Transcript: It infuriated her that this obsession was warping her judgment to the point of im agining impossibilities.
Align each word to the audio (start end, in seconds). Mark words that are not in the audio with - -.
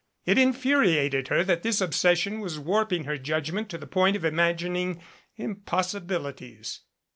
It 0.25 0.39
infuriated 0.39 1.27
her 1.27 1.43
that 1.43 1.61
this 1.61 1.79
obsession 1.79 2.39
was 2.39 2.57
warping 2.57 3.03
her 3.03 3.19
judgment 3.19 3.69
to 3.69 3.77
the 3.77 3.85
point 3.85 4.15
of 4.15 4.25
im 4.25 4.37
agining 4.39 4.99
impossibilities. 5.35 6.79